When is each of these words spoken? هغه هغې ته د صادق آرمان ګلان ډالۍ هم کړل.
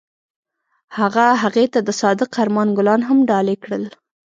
هغه 0.97 1.25
هغې 1.43 1.65
ته 1.73 1.79
د 1.87 1.89
صادق 2.01 2.29
آرمان 2.41 2.69
ګلان 2.77 3.01
ډالۍ 3.29 3.55
هم 3.57 3.61
کړل. 3.63 3.83